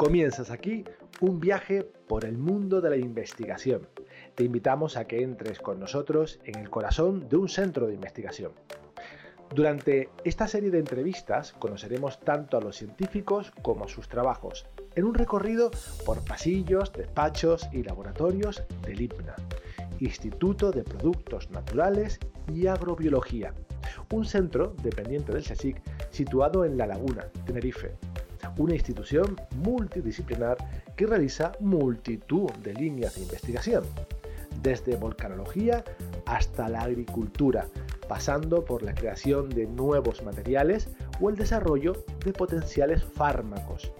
[0.00, 0.82] Comienzas aquí
[1.20, 3.86] un viaje por el mundo de la investigación.
[4.34, 8.52] Te invitamos a que entres con nosotros en el corazón de un centro de investigación.
[9.54, 15.04] Durante esta serie de entrevistas conoceremos tanto a los científicos como a sus trabajos, en
[15.04, 15.70] un recorrido
[16.06, 19.36] por pasillos, despachos y laboratorios del IPNA,
[19.98, 22.18] Instituto de Productos Naturales
[22.50, 23.52] y Agrobiología,
[24.14, 27.98] un centro dependiente del CSIC situado en La Laguna, Tenerife,
[28.60, 30.58] una institución multidisciplinar
[30.94, 33.84] que realiza multitud de líneas de investigación,
[34.62, 35.82] desde volcanología
[36.26, 37.66] hasta la agricultura,
[38.06, 40.88] pasando por la creación de nuevos materiales
[41.20, 43.92] o el desarrollo de potenciales fármacos.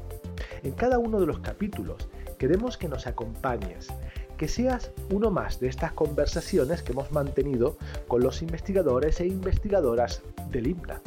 [0.63, 3.89] En cada uno de los capítulos queremos que nos acompañes,
[4.37, 10.23] que seas uno más de estas conversaciones que hemos mantenido con los investigadores e investigadoras
[10.51, 11.01] del IMPLA.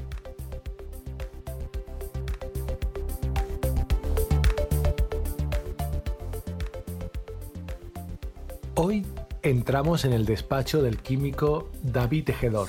[8.85, 9.05] Hoy
[9.43, 12.67] entramos en el despacho del químico David Tejedor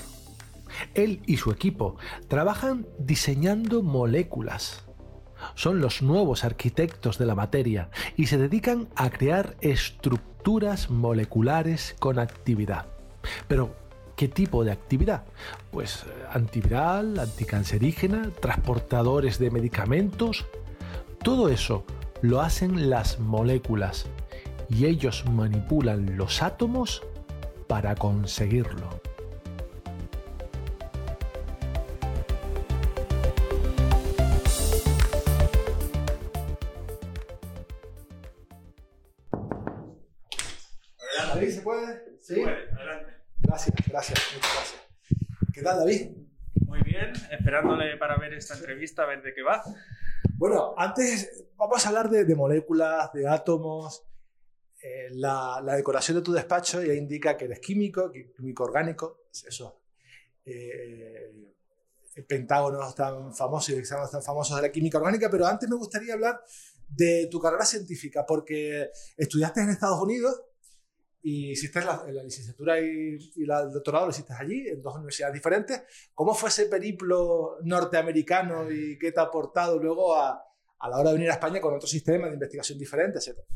[0.95, 1.97] él y su equipo
[2.29, 4.85] trabajan diseñando moléculas.
[5.57, 12.21] Son los nuevos arquitectos de la materia y se dedican a crear estructuras moleculares con
[12.21, 12.87] actividad.
[13.49, 13.75] Pero,
[14.15, 15.25] ¿qué tipo de actividad?
[15.73, 20.47] Pues eh, antiviral, anticancerígena, transportadores de medicamentos.
[21.25, 21.85] Todo eso
[22.23, 24.07] lo hacen las moléculas
[24.69, 27.03] y ellos manipulan los átomos
[27.69, 29.05] para conseguirlo.
[41.51, 42.19] ¿se puede?
[42.21, 42.43] Sí.
[42.43, 43.13] adelante.
[43.39, 44.83] Gracias, gracias, muchas gracias.
[45.53, 46.11] ¿Qué tal, David?
[46.67, 49.63] Muy bien, esperándole para ver esta entrevista, a ver de qué va.
[50.37, 54.05] Bueno, antes vamos a hablar de, moléculas, de átomos.
[54.87, 59.81] Eh, la, decoración de tu despacho ya indica que eres químico, químico orgánico, eso.
[60.45, 61.33] Eh,
[62.29, 66.13] pentágonos tan famosos y hexágonos tan famosos de la química orgánica, pero antes me gustaría
[66.13, 66.39] hablar
[66.87, 70.43] de tu carrera científica, porque estudiaste en Estados Unidos
[71.23, 75.83] y hiciste la, la licenciatura y, el doctorado lo hiciste allí, en dos universidades diferentes.
[76.13, 80.45] ¿Cómo fue ese periplo norteamericano y qué te ha aportado luego a,
[80.79, 83.47] a la hora de venir a España con otro sistema de investigación diferente, etcétera?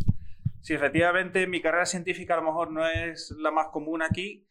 [0.61, 4.47] Sí, efectivamente, mi carrera científica a lo mejor no es la más común aquí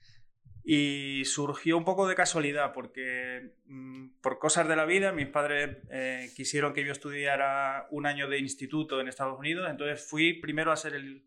[0.63, 5.77] y surgió un poco de casualidad porque mm, por cosas de la vida mis padres
[5.91, 10.71] eh, quisieron que yo estudiara un año de instituto en Estados Unidos, entonces fui primero
[10.71, 11.23] a hacer el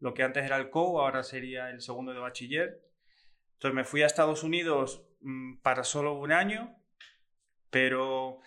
[0.00, 2.82] lo que antes era el COU, ahora sería el segundo de bachiller.
[3.54, 6.76] Entonces me fui a Estados Unidos mm, para solo un año,
[7.70, 8.40] pero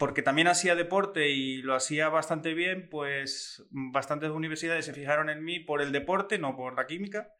[0.00, 5.44] porque también hacía deporte y lo hacía bastante bien, pues bastantes universidades se fijaron en
[5.44, 7.34] mí por el deporte, no por la química.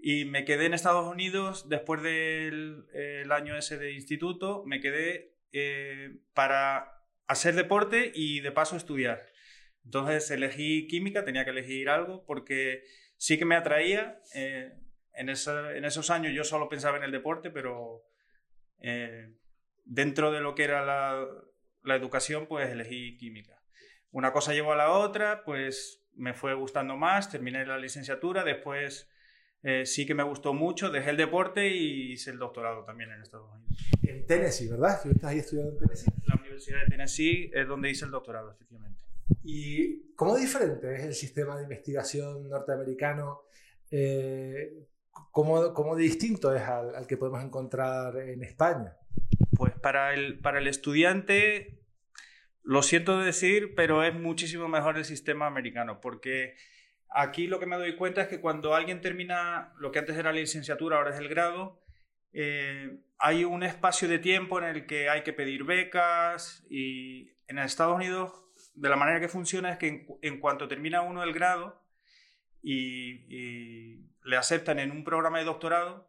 [0.00, 6.20] Y me quedé en Estados Unidos después del año ese de instituto, me quedé eh,
[6.34, 9.26] para hacer deporte y de paso estudiar.
[9.84, 12.84] Entonces elegí química, tenía que elegir algo porque
[13.16, 14.20] sí que me atraía.
[14.36, 14.72] Eh,
[15.14, 18.04] en, esos años yo solo pensaba en el deporte, pero
[18.82, 19.34] eh,
[19.84, 21.26] dentro de lo que era la,
[21.96, 23.62] educación, pues elegí química.
[24.10, 29.08] Una cosa llevó a la otra, pues me fue gustando más, terminé la licenciatura, después
[29.62, 33.22] eh, sí que me gustó mucho, dejé el deporte y hice el doctorado también en
[33.22, 33.76] Estados Unidos.
[34.02, 35.02] En Tennessee, ¿verdad?
[35.02, 36.12] ¿Que estás ahí estudiando en Tennessee?
[36.26, 39.04] La Universidad de Tennessee es donde hice el doctorado, efectivamente.
[39.42, 43.42] ¿Y cómo diferente es el sistema de investigación norteamericano?
[43.90, 44.86] Eh,
[45.32, 48.96] ¿cómo, distinto es al, que podemos encontrar en España?
[49.56, 51.77] Pues para el, para el estudiante,
[52.68, 56.54] lo siento decir, pero es muchísimo mejor el sistema americano, porque
[57.08, 60.32] aquí lo que me doy cuenta es que cuando alguien termina lo que antes era
[60.32, 61.80] la licenciatura, ahora es el grado,
[62.34, 67.58] eh, hay un espacio de tiempo en el que hay que pedir becas y en
[67.58, 68.34] Estados Unidos
[68.74, 71.82] de la manera que funciona es que en, cuanto termina uno el grado
[72.62, 76.06] y, le aceptan en un programa de doctorado,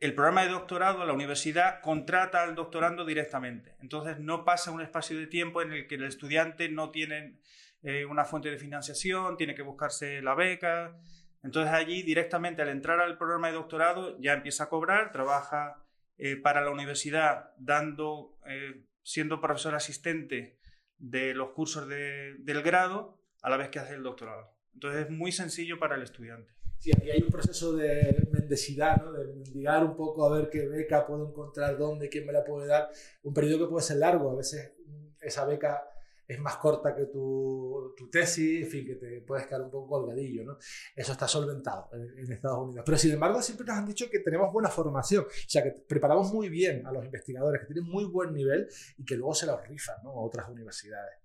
[0.00, 3.76] el programa de doctorado, la universidad contrata al doctorando directamente.
[3.80, 7.38] Entonces no pasa un espacio de tiempo en el que el estudiante no tiene
[7.82, 10.96] eh, una fuente de financiación, tiene que buscarse la beca.
[11.42, 15.84] Entonces allí directamente al entrar al programa de doctorado ya empieza a cobrar, trabaja
[16.16, 20.58] eh, para la universidad dando, eh, siendo profesor asistente
[20.96, 24.56] de los cursos del grado a la vez que hace el doctorado.
[24.72, 26.52] Entonces es muy sencillo para el estudiante.
[26.84, 29.10] Sí, aquí hay un proceso de mendecidad, ¿no?
[29.12, 32.66] de mendigar un poco a ver qué beca puedo encontrar, dónde, quién me la puede
[32.66, 32.90] dar.
[33.22, 34.74] Un periodo que puede ser largo, a veces
[35.18, 35.82] esa beca
[36.28, 39.98] es más corta que tu, tu, tesis, en fin, que te puedes quedar un poco
[39.98, 40.58] colgadillo, ¿no?
[40.94, 42.82] Eso está solventado en, Estados Unidos.
[42.84, 46.34] Pero sin embargo, siempre nos han dicho que tenemos buena formación, o sea, que preparamos
[46.34, 49.66] muy bien a los investigadores, que tienen muy buen nivel y que luego se los
[49.66, 50.10] rifan, ¿no?
[50.10, 51.23] A otras universidades.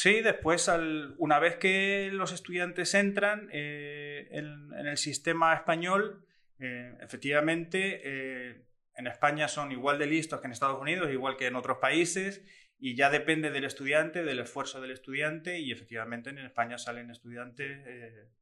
[0.00, 0.70] Sí, después,
[1.16, 6.24] una vez que los estudiantes entran eh, en, el sistema español,
[6.60, 8.64] eh, efectivamente, eh,
[8.94, 12.44] en España son igual de listos que en Estados Unidos, igual que en otros países,
[12.78, 17.84] y ya depende del estudiante, del esfuerzo del estudiante, y efectivamente en España salen estudiantes,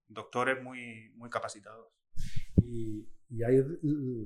[0.09, 1.89] doctores muy, muy capacitados.
[2.63, 3.57] Y, y hay,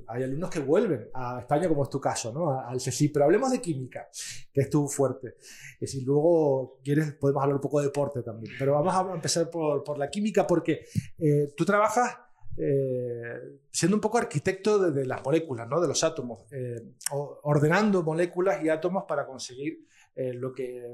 [0.09, 2.51] hay, alumnos que vuelven a España, como es tu caso, ¿no?
[2.51, 3.09] al CSI.
[3.09, 4.09] Pero hablemos de química,
[4.53, 5.37] que es tu fuerte.
[5.81, 8.55] Y si luego quieres, podemos hablar un poco de deporte también.
[8.59, 10.85] Pero vamos a empezar por, por la química, porque
[11.19, 12.19] eh, tú trabajas
[12.59, 15.81] eh, siendo un poco arquitecto de, las moléculas, ¿no?
[15.81, 20.93] de los átomos, eh, ordenando moléculas y átomos para conseguir lo que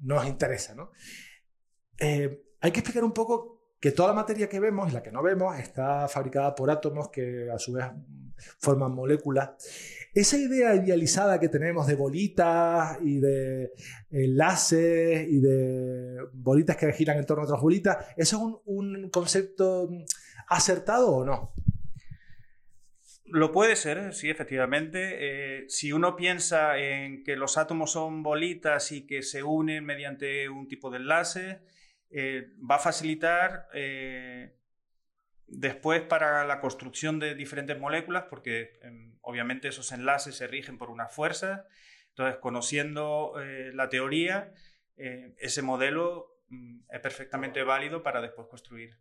[0.00, 0.74] nos interesa.
[0.74, 0.90] ¿no?
[2.00, 3.53] hay que explicar un poco
[3.84, 7.10] que toda la materia que vemos y la que no vemos está fabricada por átomos
[7.10, 7.84] que a su vez
[8.58, 9.50] forman moléculas.
[10.14, 13.72] Esa idea idealizada que tenemos de bolitas y de
[14.10, 19.90] enlaces y de bolitas que giran en torno a otras bolitas, ¿eso es un, concepto
[20.48, 21.52] acertado o no?
[23.26, 25.18] Lo puede ser, sí, efectivamente.
[25.18, 30.48] Eh, si uno piensa en que los átomos son bolitas y que se unen mediante
[30.48, 31.60] un tipo de enlace,
[32.10, 34.56] eh, va a facilitar eh,
[35.46, 40.90] después para la construcción de diferentes moléculas, porque em, obviamente esos enlaces se rigen por
[40.90, 41.66] una fuerza.
[42.10, 44.52] Entonces, conociendo eh, la teoría,
[44.96, 48.96] ese modelo mm, es perfectamente válido para después construir.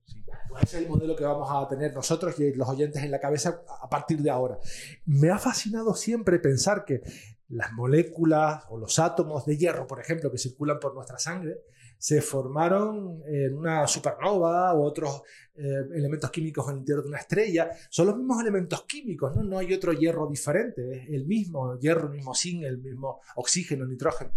[0.49, 3.19] Pues ese es el modelo que vamos a tener nosotros y los oyentes en la
[3.19, 4.57] cabeza a partir de ahora.
[5.05, 7.03] Me ha fascinado siempre pensar que
[7.49, 11.57] las moléculas o los átomos de hierro, por ejemplo, que circulan por nuestra sangre,
[11.97, 15.21] se formaron en una supernova u otros
[15.55, 17.71] eh, elementos químicos en el interior de una estrella.
[17.89, 19.43] Son los mismos elementos químicos, ¿no?
[19.43, 23.85] No hay otro hierro diferente, es el mismo hierro, el mismo zinc, el mismo oxígeno,
[23.85, 24.31] nitrógeno.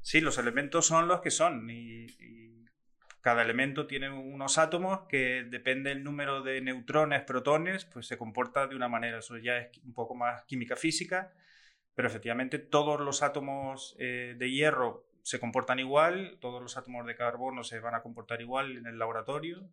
[0.00, 2.06] Sí, los elementos son los que son y,
[3.20, 8.66] cada elemento tiene unos átomos que depende del número de neutrones, protones, pues se comporta
[8.66, 9.20] de una manera.
[9.20, 11.32] Eso ya es un poco más química física,
[11.94, 17.16] pero efectivamente todos los átomos eh, de hierro se comportan igual, todos los átomos de
[17.16, 19.68] carbono se van a comportar igual en el laboratorio,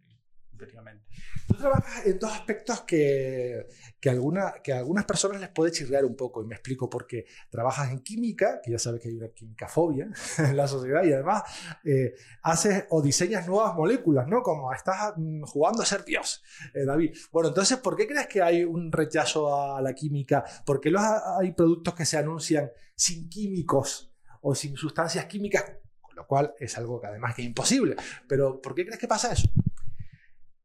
[0.59, 1.05] efectivamente.
[1.47, 3.67] Tú trabajas en dos aspectos que,
[3.99, 7.07] que, alguna, que a algunas personas les puede chirrear un poco, y me explico por
[7.07, 7.25] qué.
[7.49, 11.13] Trabajas en química, que ya sabes que hay una química fobia en la sociedad, y
[11.13, 11.43] además
[11.83, 12.13] eh,
[12.43, 14.41] haces o diseñas nuevas moléculas, ¿no?
[14.41, 16.43] Como estás mm, jugando a ser Dios,
[16.73, 17.15] eh, David.
[17.31, 20.43] Bueno, entonces, ¿por qué crees que hay un rechazo a la química?
[20.65, 24.08] ¿Por qué los, hay productos que se anuncian sin químicos?
[24.41, 27.95] O sin sustancias químicas, con lo cual es algo que además que es imposible.
[28.27, 29.49] Pero ¿por qué crees que pasa eso?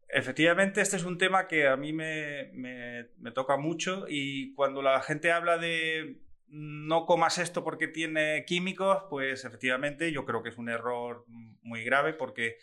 [0.08, 5.32] Efectivamente, este es un tema que a mí me, toca mucho y cuando la gente
[5.32, 10.68] habla de no comas esto porque tiene químicos, pues efectivamente yo creo que es un
[10.68, 11.24] error
[11.62, 12.58] muy grave porque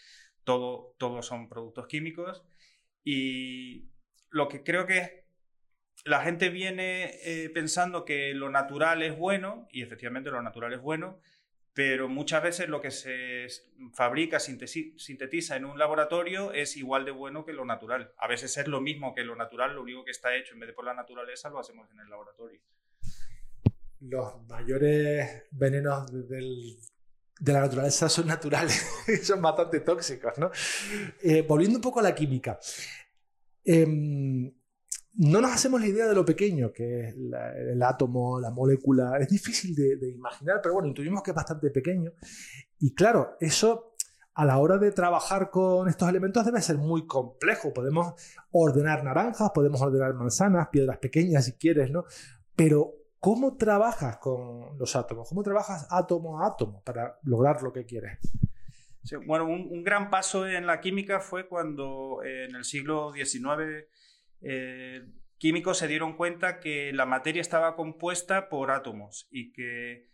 [0.46, 2.46] todo, todos son productos químicos
[3.04, 3.90] y
[4.30, 5.21] lo que creo que
[6.06, 10.82] la gente viene eh, pensando que lo natural es bueno, y efectivamente lo natural es
[10.82, 11.20] bueno,
[11.74, 13.48] pero muchas veces lo que se
[13.94, 18.14] fabrica, sintetiza en un laboratorio es igual de bueno que lo natural.
[18.18, 20.68] A veces es lo mismo que lo natural, lo único que está hecho en vez
[20.68, 22.60] de por la naturaleza lo hacemos en el laboratorio.
[24.02, 28.86] Los mayores venenos de la naturaleza son naturales,
[29.24, 30.52] son bastante tóxicos, ¿no?
[31.24, 32.60] Eh, volviendo un poco a la química.
[33.64, 34.52] Em,
[35.16, 39.18] no nos hacemos la idea de lo pequeño que es el átomo, la molécula.
[39.20, 42.12] Es difícil de, imaginar, pero bueno, intuimos que es bastante pequeño.
[42.80, 43.96] Y claro, eso
[44.34, 47.74] a la hora de trabajar con estos elementos debe ser muy complejo.
[47.74, 48.14] Podemos
[48.52, 52.06] ordenar naranjas, podemos ordenar manzanas, piedras pequeñas si quieres, ¿no?
[52.56, 55.28] Pero ¿cómo trabajas con los átomos?
[55.28, 58.20] ¿Cómo trabajas átomo a átomo para lograr lo que quieres?
[59.26, 63.88] bueno, un, gran paso en la química fue cuando en el siglo XIX
[64.42, 65.06] eh,
[65.38, 70.10] químicos se dieron cuenta que la materia estaba compuesta por átomos y que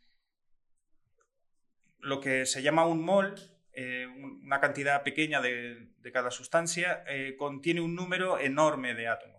[2.00, 3.36] lo que se llama un mol,
[3.74, 9.38] eh, una cantidad pequeña de, cada sustancia, eh, contiene un número enorme de átomos.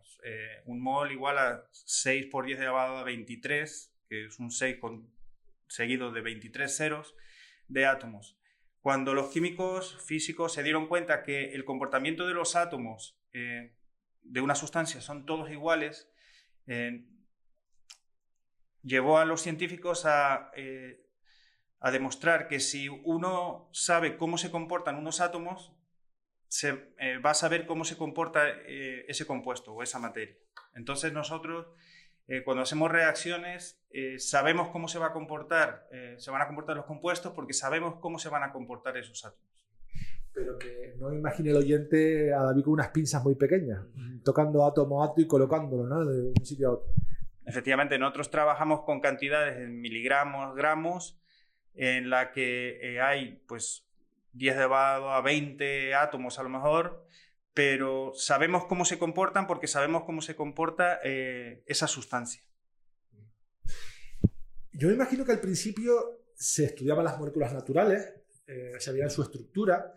[0.66, 5.10] un mol igual a 6 por 10 elevado a 23, que es un 6 con,
[5.68, 7.14] seguido de 23 ceros
[7.68, 8.36] de átomos.
[8.80, 13.18] Cuando los químicos físicos se dieron cuenta que el comportamiento de los átomos
[14.28, 16.10] de una sustancia son todos iguales,
[16.66, 17.06] eh,
[18.82, 21.04] llevó a los científicos a eh,
[21.80, 25.76] a demostrar que si uno sabe cómo se comportan unos átomos,
[26.48, 30.36] se, eh, va a saber cómo se comporta ese compuesto o esa materia.
[30.74, 31.68] Entonces nosotros,
[32.44, 33.80] cuando hacemos reacciones,
[34.18, 38.18] sabemos cómo se va a comportar, se van a comportar los compuestos porque sabemos cómo
[38.18, 39.57] se van a comportar esos átomos.
[40.38, 43.84] Pero que no imagine el oyente a David con unas pinzas muy pequeñas,
[44.22, 46.04] tocando átomo a átomo y colocándolo ¿no?
[46.04, 46.88] de un sitio a otro.
[47.44, 51.18] Efectivamente, nosotros trabajamos con cantidades en miligramos, gramos,
[51.74, 53.88] en la que hay pues
[54.34, 57.04] 10 elevado a 20 átomos a lo mejor,
[57.52, 62.42] pero sabemos cómo se comportan porque sabemos cómo se comporta eh, esa sustancia.
[64.72, 68.14] Yo me imagino que al principio se estudiaban las moléculas naturales,
[68.46, 69.94] eh, se veía su estructura,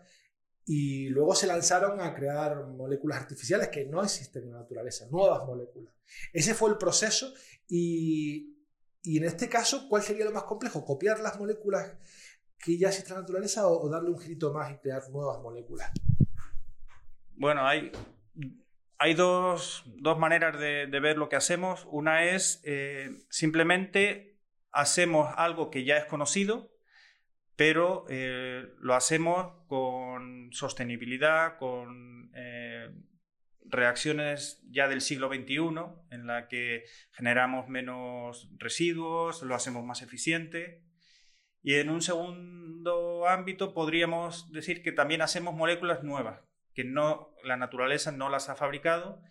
[0.64, 5.44] y luego se lanzaron a crear moléculas artificiales que no existen en la naturaleza, nuevas
[5.44, 5.94] moléculas.
[6.32, 7.32] Ese fue el proceso
[7.68, 8.52] y,
[9.02, 10.84] y en este caso, ¿cuál sería lo más complejo?
[10.84, 11.92] ¿Copiar las moléculas
[12.58, 15.90] que ya existe en la naturaleza o, darle un girito más y crear nuevas moléculas?
[17.34, 17.90] Bueno, hay,
[18.98, 19.84] hay dos,
[20.18, 21.86] maneras de, ver lo que hacemos.
[21.90, 24.38] Una es eh, simplemente
[24.70, 26.70] hacemos algo que ya es conocido,
[27.62, 32.90] pero eh, lo hacemos con sostenibilidad, con eh,
[33.64, 35.68] reacciones ya del siglo XXI,
[36.10, 40.82] en la que generamos menos residuos, lo hacemos más eficiente.
[41.62, 46.40] Y en un segundo ámbito podríamos decir que también hacemos moléculas nuevas,
[46.74, 49.22] que no, la naturaleza no las ha fabricado,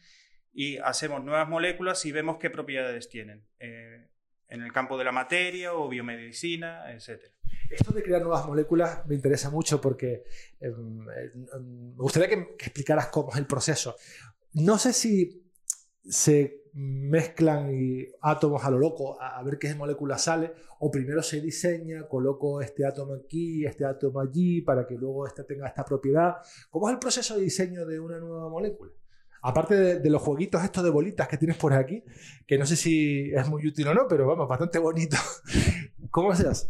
[0.54, 4.08] y hacemos nuevas moléculas y vemos qué propiedades tienen eh,
[4.52, 7.24] en el campo de la materia o biomedicina, etc.
[7.70, 10.26] Esto de crear nuevas moléculas me interesa mucho porque
[10.60, 13.96] em, me gustaría que, que explicaras cómo es el proceso.
[14.54, 15.42] No sé si
[16.04, 17.70] se mezclan
[18.22, 22.86] átomos a lo loco a, ver qué molécula sale, o primero se diseña, coloco este
[22.86, 26.38] átomo aquí, este átomo allí, para que luego este tenga esta propiedad.
[26.70, 28.92] ¿Cómo es el proceso de diseño de una nueva molécula?
[29.42, 32.04] Aparte de, los jueguitos estos de bolitas que tienes por aquí,
[32.46, 35.18] que no sé si es muy útil o no, pero vamos, bastante bonito.
[36.12, 36.68] ¿Cómo se hace?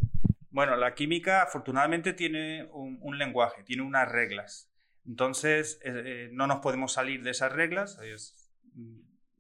[0.52, 4.72] Bueno, la química afortunadamente tiene un, lenguaje, tiene unas reglas.
[5.06, 8.00] Entonces, eh, eh, no nos podemos salir de esas reglas.
[8.00, 8.52] Es,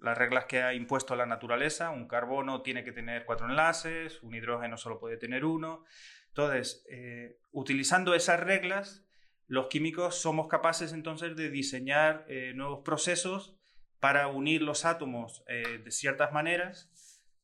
[0.01, 1.91] las reglas que ha impuesto la naturaleza.
[1.91, 5.85] Un carbono tiene que tener cuatro enlaces, un hidrógeno solo puede tener uno.
[6.29, 9.05] Entonces, eh, utilizando esas reglas,
[9.51, 13.53] los químicos somos capaces entonces de diseñar eh, nuevos procesos
[13.99, 16.89] para unir los átomos eh, de ciertas maneras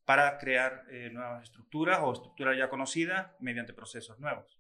[0.06, 4.58] para crear nuevas estructuras o estructuras ya conocidas mediante procesos nuevos.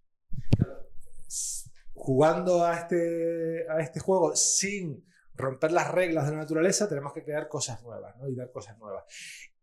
[1.94, 7.24] Jugando a este, a este juego sin romper las reglas de la naturaleza, tenemos que
[7.24, 9.06] crear cosas nuevas y dar cosas nuevas.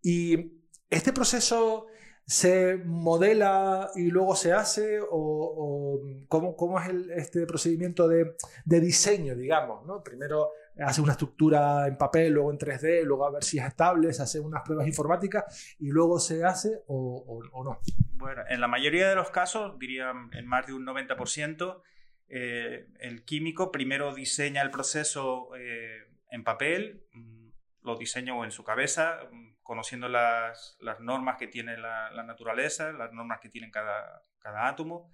[0.02, 0.54] Y
[0.88, 1.88] este proceso
[2.26, 10.02] se modela y luego se hace o, ¿cómo, es este procedimiento de, diseño, digamos, ¿no?
[10.02, 14.12] Primero hace una estructura en papel, luego en 3D, luego a ver si es estable,
[14.12, 17.80] se hace unas pruebas informáticas y luego se hace o, o no.
[18.14, 21.82] Bueno, en la mayoría de los casos, diría en más de un 90%,
[22.28, 27.48] eh, el químico primero diseña el proceso eh, en papel, mm,
[27.82, 33.40] lo diseña en su cabeza, mm, conociendo las, normas que tiene la, naturaleza, las normas
[33.40, 35.12] que tiene cada, átomo,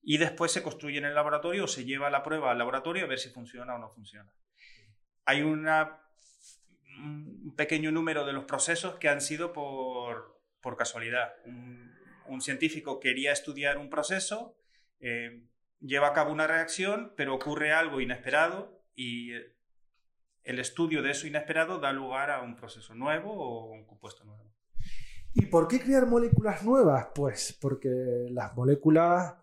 [0.00, 3.08] y después se construye en el laboratorio o se lleva la prueba al laboratorio a
[3.08, 4.32] ver si funciona o no funciona.
[5.26, 5.66] Hay un
[7.56, 10.40] pequeño número de los procesos que han sido por,
[10.78, 11.34] casualidad.
[11.44, 11.90] Un,
[12.40, 14.56] científico quería estudiar un proceso,
[15.00, 15.42] eh,
[15.80, 19.32] lleva a cabo una reacción, pero ocurre algo inesperado y
[20.44, 24.50] el estudio de eso inesperado da lugar a un proceso nuevo o un compuesto nuevo.
[25.32, 27.08] ¿Y por qué crear moléculas nuevas?
[27.14, 27.88] Pues porque
[28.30, 29.34] las moléculas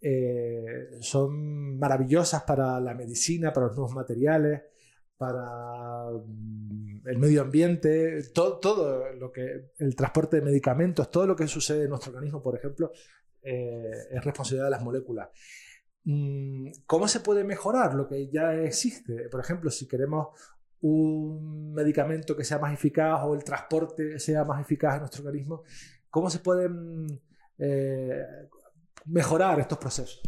[0.00, 4.62] eh, son maravillosas para la medicina, para los nuevos materiales,
[5.16, 11.48] para mm, el medio ambiente, todo, lo que el transporte de medicamentos, todo lo que
[11.48, 12.92] sucede en nuestro organismo, por ejemplo,
[13.42, 15.28] eh, es responsabilidad de las moléculas.
[16.06, 19.28] Mm, ¿Cómo se puede mejorar lo que ya existe?
[19.28, 20.28] Por ejemplo, si queremos
[20.80, 25.64] un medicamento que sea más eficaz o el transporte sea más eficaz en nuestro organismo,
[26.08, 27.20] ¿cómo se pueden
[27.58, 28.22] eh,
[29.04, 30.22] mejorar estos procesos?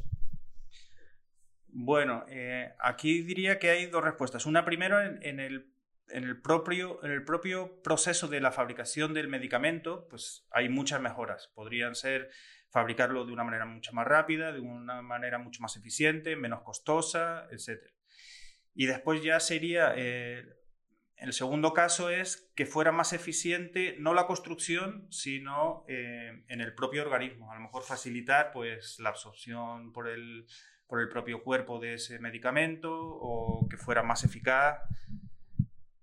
[1.68, 4.46] Bueno, eh, aquí diría que hay dos respuestas.
[4.46, 11.52] Una primero en, el, propio proceso de la fabricación del medicamento, pues hay muchas mejoras.
[11.54, 12.30] Podrían ser
[12.70, 17.46] fabricarlo de una manera mucho más rápida, de una manera mucho más eficiente, menos costosa,
[17.50, 17.82] etc.
[18.74, 20.44] Y después ya sería eh,
[21.18, 26.74] el segundo caso es que fuera más eficiente no la construcción, sino eh, en el
[26.74, 27.50] propio organismo.
[27.50, 30.46] A lo mejor facilitar pues, la absorción por el,
[30.86, 34.80] por el propio cuerpo de ese medicamento o que fuera más eficaz.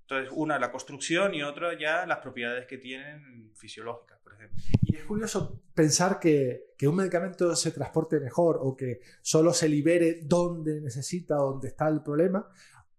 [0.01, 4.61] Entonces, una, la construcción y otra ya las propiedades que tienen fisiológicas, por ejemplo.
[5.05, 10.81] Y curioso pensar que, un medicamento se transporte mejor o que solo se libere donde
[10.81, 12.49] necesita, donde está el problema,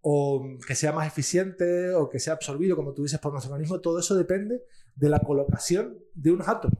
[0.02, 3.80] o que sea más eficiente o que sea absorbido, como tú dices, por nuestro organismo.
[3.80, 4.62] Todo eso depende
[4.94, 6.78] de la colocación de unos átomos.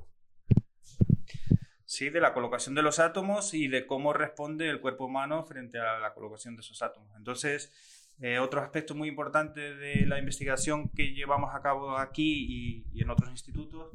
[1.84, 5.80] Sí, de la colocación de los átomos y de cómo responde el cuerpo humano frente
[5.80, 7.10] a la colocación de esos átomos.
[7.16, 7.72] Entonces,
[8.18, 13.10] eh, otro aspecto muy importante de la investigación que llevamos a cabo aquí y, en
[13.10, 13.90] otros institutos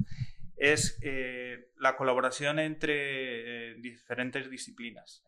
[0.56, 5.24] es eh, la colaboración entre eh, diferentes disciplinas.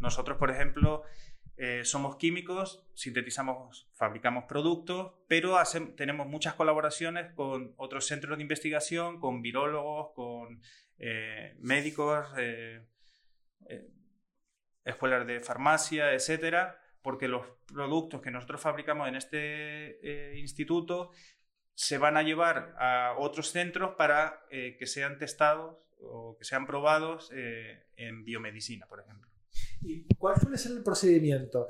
[0.00, 1.02] nosotros, por ejemplo,
[1.84, 5.56] somos químicos, sintetizamos, fabricamos productos, pero
[5.96, 10.60] tenemos muchas colaboraciones con otros centros de investigación, con virólogos, con
[11.58, 12.26] médicos,
[14.84, 21.10] escuelas de farmacia, etcétera, porque los productos que nosotros fabricamos en este eh, instituto
[21.76, 26.66] se van a llevar a otros centros para eh, que sean testados o que sean
[26.66, 29.30] probados eh, en biomedicina, por ejemplo.
[29.82, 31.68] ¿Y cuál suele ser el procedimiento?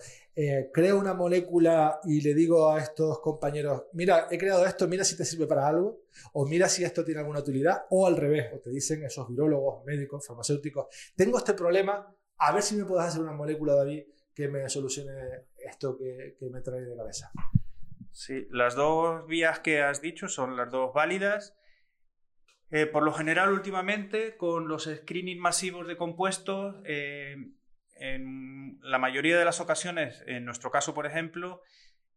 [0.72, 5.16] creo una molécula y le digo a estos compañeros, mira, he creado esto, mira si
[5.16, 8.58] te sirve para algo, o mira si esto tiene alguna utilidad, o al revés, o
[8.58, 10.86] te dicen esos virólogos, médicos, farmacéuticos,
[11.16, 14.04] tengo este problema, a ver si me puedes hacer una molécula, David,
[14.36, 15.12] que me solucione
[15.56, 17.32] esto que, me trae de cabeza.
[18.16, 21.54] Sí, las dos vías que has dicho son las dos válidas.
[22.70, 27.36] Eh, por lo general, últimamente, con los screening masivos de compuestos, eh,
[28.00, 31.60] en la mayoría de las ocasiones, en nuestro caso, por ejemplo,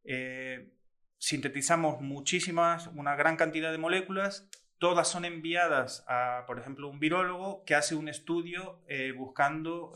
[0.06, 0.72] eh,
[1.18, 7.66] sintetizamos muchísimas, una gran cantidad de moléculas todas son enviadas a, por ejemplo, un virólogo
[7.66, 8.82] que hace un estudio
[9.18, 9.94] buscando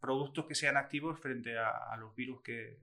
[0.00, 2.78] productos que sean activos frente a, los virus que,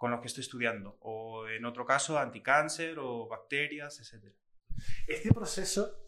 [0.00, 4.32] con los que estoy estudiando, o en otro caso, anticáncer o bacterias, etc.
[5.06, 6.06] Este proceso,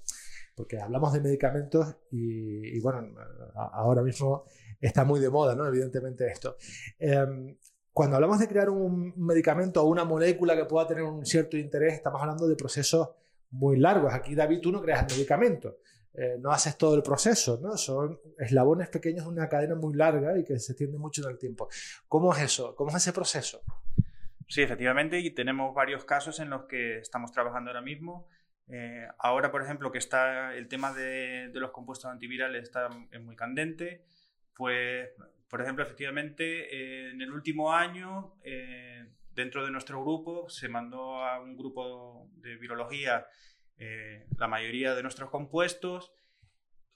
[0.54, 3.14] porque hablamos de medicamentos y, bueno,
[3.54, 4.46] ahora mismo
[4.80, 5.66] está muy de moda, ¿no?
[5.66, 6.56] Evidentemente esto.
[6.98, 7.54] Em,
[7.92, 11.92] cuando hablamos de crear un medicamento o una molécula que pueda tener un cierto interés,
[11.92, 13.10] estamos hablando de procesos
[13.50, 14.14] muy largos.
[14.14, 15.80] Aquí, David, tú no creas el medicamento,
[16.14, 17.76] eh, no haces todo el proceso, ¿no?
[17.76, 21.38] Son eslabones pequeños de una cadena muy larga y que se extiende mucho en el
[21.38, 21.68] tiempo.
[22.08, 22.74] ¿Cómo es eso?
[22.74, 23.60] ¿Cómo es ese proceso?
[24.52, 28.28] Sí, efectivamente, y tenemos varios casos en los que estamos trabajando ahora mismo.
[28.68, 34.04] Eh, ahora, por ejemplo, que está el tema de, los compuestos antivirales está muy candente,
[34.54, 35.08] pues,
[35.48, 38.34] por ejemplo, efectivamente, eh, en el último año
[39.34, 43.26] dentro de nuestro grupo se mandó a un grupo de virología
[43.78, 46.12] eh, la mayoría de nuestros compuestos.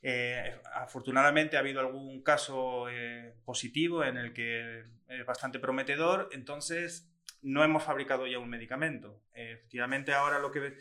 [0.03, 7.11] Eh, afortunadamente ha habido algún caso eh, positivo en el que es bastante prometedor, entonces
[7.47, 9.23] no hemos fabricado ya un medicamento.
[9.33, 10.77] efectivamente ahora lo que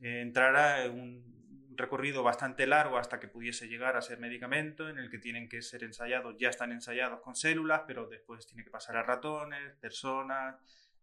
[0.00, 1.40] entrará es un
[1.76, 5.62] recorrido bastante largo hasta que pudiese llegar a ser medicamento, en el que tienen que
[5.62, 10.56] ser ensayados, ya están ensayados con células, pero después tiene que pasar a ratones, personas,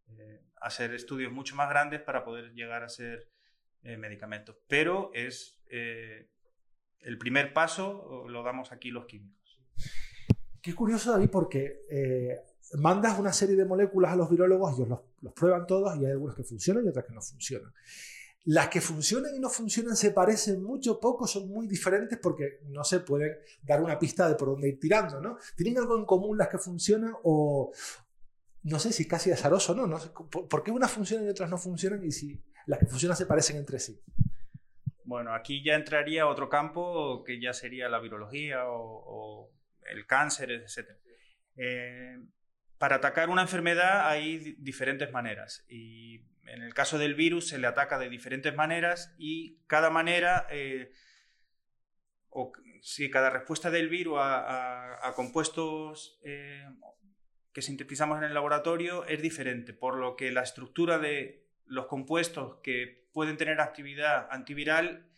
[0.09, 3.27] eh, hacer estudios mucho más grandes para poder llegar a ser
[3.81, 4.55] eh, medicamentos.
[4.67, 6.29] Pero es eh,
[6.99, 9.59] el primer paso, lo damos aquí los químicos.
[10.61, 11.79] Qué curioso, David, porque
[12.73, 16.35] mandas una serie de moléculas a los virólogos, ellos los, prueban todos y hay algunas
[16.35, 17.73] que funcionan y otras que no funcionan.
[18.45, 22.83] Las que funcionan y no funcionan se parecen mucho, poco, son muy diferentes porque no
[22.83, 25.37] se pueden dar una pista de por dónde ir tirando, ¿no?
[25.55, 27.71] ¿Tienen algo en común las que funcionan o,
[28.63, 31.57] no sé si casi azaroso no, no sé, ¿por qué unas funcionan y otras no
[31.57, 34.01] funcionan y si las que funcionan se parecen entre sí?
[35.05, 39.49] Bueno, aquí ya entraría otro campo que ya sería la virología o,
[39.89, 40.89] el cáncer, etc.
[42.77, 47.67] para atacar una enfermedad hay diferentes maneras y en el caso del virus se le
[47.67, 50.91] ataca de diferentes maneras y cada manera, eh,
[52.29, 56.63] o si cada respuesta del virus a, compuestos eh,
[57.51, 62.59] que sintetizamos en el laboratorio es diferente, por lo que la estructura de los compuestos
[62.63, 65.09] que pueden tener actividad antiviral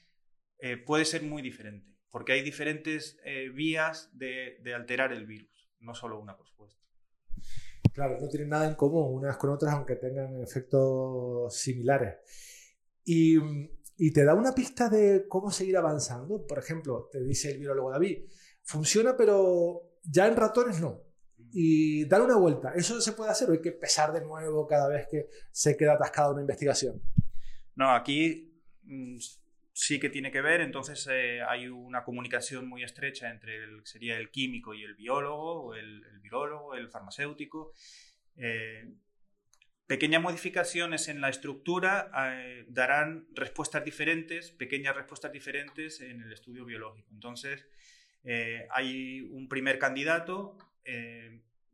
[0.60, 3.20] eh, puede ser muy diferente, porque hay diferentes
[3.54, 6.79] vías de, alterar el virus, no solo una, por supuesto.
[8.00, 12.16] Claro, no tienen nada en común unas con otras, aunque tengan efectos similares.
[13.04, 13.38] Y,
[14.14, 16.48] te da una pista de cómo seguir avanzando.
[16.48, 18.20] Por ejemplo, te dice el biólogo David,
[18.62, 21.02] funciona, pero ya en ratones no
[21.52, 22.72] y dar una vuelta.
[22.74, 25.96] ¿Eso se puede hacer o hay que pesar de nuevo cada vez que se queda
[25.96, 27.02] atascada una investigación?
[27.76, 29.18] No, aquí mm,
[29.80, 34.18] sí que tiene que ver, entonces eh, hay una comunicación muy estrecha entre el, sería
[34.18, 37.72] el químico y el biólogo, el, el virólogo, el farmacéutico.
[38.36, 38.90] Eh,
[39.88, 46.66] pequeñas modificaciones en la estructura eh, darán respuestas diferentes, pequeñas respuestas diferentes en el estudio
[46.66, 47.08] biológico.
[47.14, 47.66] Entonces,
[48.72, 50.58] hay un primer candidato,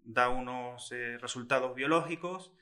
[0.04, 2.54] da unos resultados biológicos,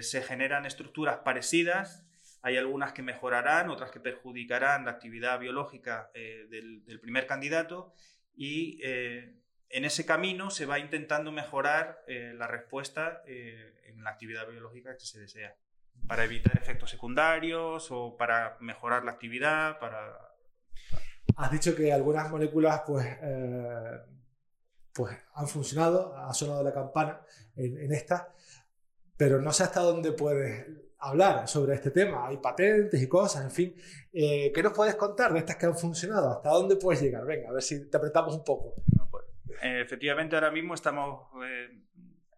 [0.00, 2.04] se generan estructuras parecidas,
[2.42, 7.94] hay algunas que mejorarán, otras que perjudicarán la actividad biológica eh, del, primer candidato
[8.34, 9.36] y eh,
[9.68, 15.06] en ese camino se va intentando mejorar eh, la respuesta en la actividad biológica que
[15.06, 15.54] se desea
[16.08, 20.18] para evitar efectos secundarios o para mejorar la actividad, para...
[21.36, 23.06] Has dicho que algunas moléculas pues,
[24.92, 27.20] pues han funcionado, ha sonado la campana
[27.56, 28.34] en, en esta,
[29.16, 30.66] pero no sé hasta dónde puedes
[30.98, 32.26] hablar sobre este tema.
[32.28, 33.74] Hay patentes y cosas, en fin.
[34.12, 36.30] Eh, ¿Qué nos puedes contar de estas que han funcionado?
[36.30, 37.24] ¿Hasta dónde puedes llegar?
[37.24, 38.74] Venga, a ver si te apretamos un poco.
[39.10, 39.24] Pues,
[39.62, 41.68] eh, efectivamente, ahora mismo estamos eh,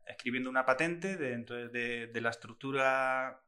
[0.07, 3.43] escribiendo una patente dentro de, de la estructura.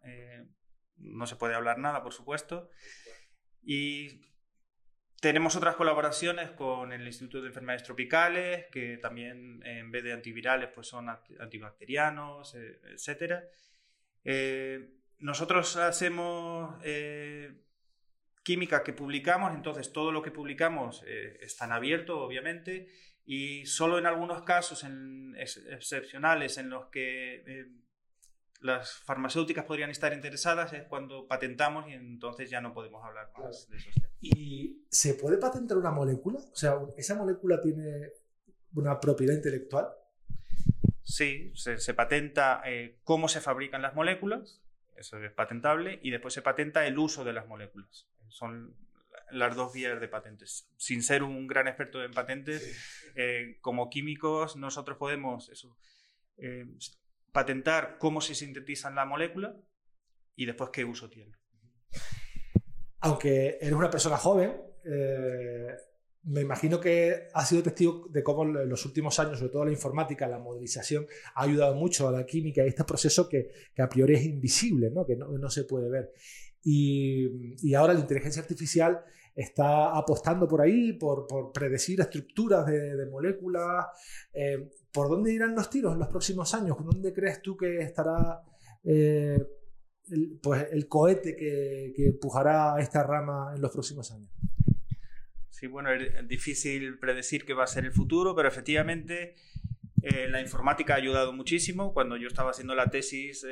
[0.99, 2.71] no se puede hablar nada, por supuesto.
[3.63, 4.21] Y
[5.21, 10.71] tenemos otras colaboraciones con el Instituto de Enfermedades Tropicales, que también en vez de antivirales
[10.75, 13.45] pues son antibacterianos, etcétera.
[14.25, 17.63] Eh, nosotros hacemos eh,
[18.43, 22.89] química que publicamos, entonces todo lo que publicamos eh, está en abierto, obviamente,
[23.25, 24.87] y solo en algunos casos
[25.37, 27.67] excepcionales en los que eh,
[28.61, 33.69] las farmacéuticas podrían estar interesadas es cuando patentamos y entonces ya no podemos hablar más
[33.69, 34.11] de esos temas.
[34.21, 36.39] ¿Y se puede patentar una molécula?
[36.39, 38.11] O sea, ¿esa molécula tiene
[38.75, 39.89] una propiedad intelectual?
[41.03, 42.63] Sí, se, se patenta
[43.05, 44.61] cómo se fabrican las moléculas,
[44.97, 48.09] eso es patentable, y después se patenta el uso de las moléculas.
[48.29, 48.75] Son
[49.31, 50.69] las dos vías de patentes.
[50.77, 55.77] Sin ser un gran experto en patentes, eh, como químicos nosotros podemos eso,
[56.39, 56.67] eh,
[57.37, 59.55] patentar cómo se sintetizan la molécula
[60.37, 61.35] y después qué uso tiene.
[63.01, 65.69] Aunque eres una persona joven, eh,
[66.23, 69.71] me imagino que ha sido testigo de cómo en los últimos años, sobre todo la
[69.71, 74.15] informática, la modelización, ha ayudado mucho a la química y este proceso que, a priori
[74.15, 75.05] es invisible, ¿no?
[75.05, 76.15] que no, se puede ver.
[76.65, 79.05] Y, ahora la inteligencia artificial
[79.37, 83.87] está apostando por ahí, por, predecir estructuras de, moléculas.
[84.33, 86.77] Eh, ¿Por dónde irán los tiros en los próximos años?
[86.83, 88.41] ¿Dónde crees tú que estará
[88.83, 89.39] eh,
[90.11, 94.31] el, pues, el cohete que, que empujará esta rama en los próximos años?
[95.51, 99.37] Sí, bueno, es difícil predecir qué va a ser el futuro, pero efectivamente
[100.03, 101.93] eh, la informática ha ayudado muchísimo.
[101.93, 103.47] Cuando yo estaba haciendo la tesis,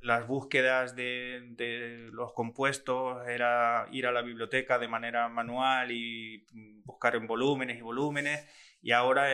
[0.00, 6.44] las búsquedas de, los compuestos era ir a la biblioteca de manera manual y
[6.84, 8.46] buscar en volúmenes y volúmenes,
[8.80, 9.28] y ahora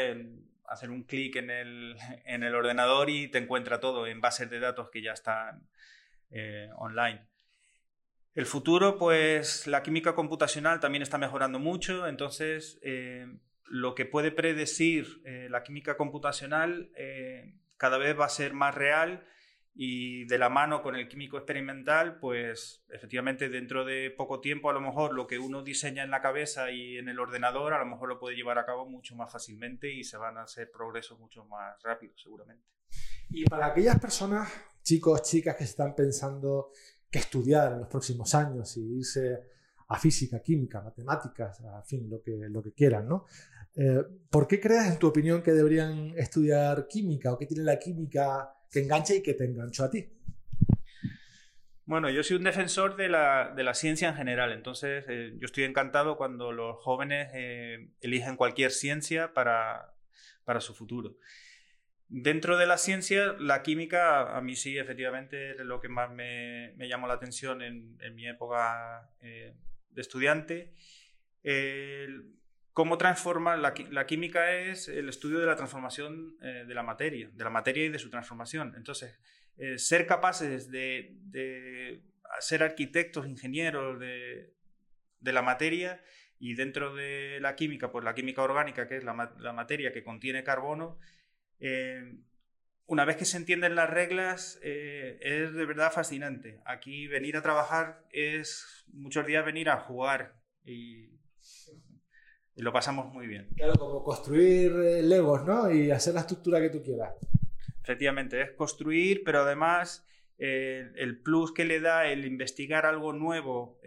[0.67, 4.61] hacer un clic en el, en el ordenador y te encuentra todo en bases de
[4.61, 5.69] datos que ya están
[6.31, 7.27] eh, online.
[8.35, 13.29] El futuro, pues la química computacional también está mejorando mucho, entonces eh,
[13.67, 16.91] lo que puede predecir eh, la química computacional
[17.77, 19.25] cada vez va a ser más real
[19.77, 24.73] y de la mano con el químico experimental, pues efectivamente dentro de poco tiempo a
[24.73, 27.87] lo mejor lo que uno diseña en la cabeza y en el ordenador a lo
[27.87, 31.19] mejor lo puede llevar a cabo mucho más fácilmente y se van a hacer progresos
[31.19, 32.65] mucho más rápidos seguramente.
[33.31, 34.49] Y para aquellas personas,
[34.83, 36.71] chicos, chicas que están pensando
[37.11, 39.41] que estudiar en los próximos años y irse
[39.89, 43.27] a física, química, matemáticas, a fin, lo que, lo que quieran, ¿no?
[43.75, 47.79] Eh, ¿Por qué crees, en tu opinión, que deberían estudiar química o qué tiene la
[47.79, 50.09] química que engancha y que te enganchó a ti?
[51.87, 55.45] Bueno, yo soy un defensor de la, de la ciencia en general, entonces eh, yo
[55.45, 59.95] estoy encantado cuando los jóvenes eh, eligen cualquier ciencia para,
[60.45, 61.19] para su futuro.
[62.09, 66.75] Dentro de la ciencia, la química a mí sí, efectivamente, es lo que más me,
[66.79, 69.55] llamó la atención en, mi época eh,
[69.91, 70.73] de estudiante.
[72.75, 73.57] ¿Cómo transforma?
[73.57, 73.73] La,
[74.07, 77.89] química es el estudio de la transformación eh, de la materia, de la materia y
[77.89, 78.75] de su transformación.
[78.77, 79.17] Entonces,
[79.57, 82.03] eh, ser capaces de,
[82.41, 84.53] ser arquitectos, ingenieros de,
[85.21, 86.03] la materia
[86.41, 90.43] y dentro de la química, pues la química orgánica, que es la materia que contiene
[90.43, 90.99] carbono,
[91.61, 92.17] eh,
[92.87, 96.61] una vez que se entienden las reglas, es de verdad fascinante.
[96.67, 100.35] Aquí venir a trabajar es muchos días venir a jugar
[100.65, 101.15] y
[102.63, 103.49] lo pasamos muy bien.
[103.57, 105.71] Claro, como construir eh, Legos, ¿no?
[105.71, 107.15] Y hacer la estructura que tú quieras.
[107.83, 110.07] Efectivamente, es construir, pero además
[110.39, 113.81] eh, el plus que le da el investigar algo nuevo,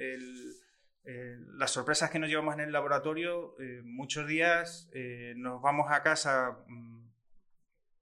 [1.55, 4.89] las sorpresas que nos llevamos en el laboratorio, muchos días
[5.35, 7.07] nos vamos a casa mm,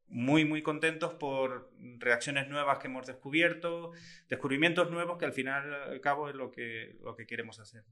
[0.08, 3.92] muy, muy contentos por reacciones nuevas que hemos descubierto,
[4.30, 7.84] descubrimientos nuevos que al final al cabo es lo que, lo que queremos hacer.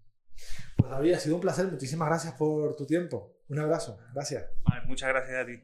[0.90, 1.68] Pues ha sido un placer.
[1.68, 3.38] Muchísimas gracias por tu tiempo.
[3.50, 3.98] Un abrazo.
[4.14, 4.46] Gracias.
[4.86, 5.64] muchas gracias a ti.